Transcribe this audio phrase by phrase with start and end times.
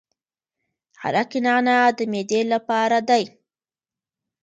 [1.01, 3.23] عرق نعنا د معدې لپاره دی.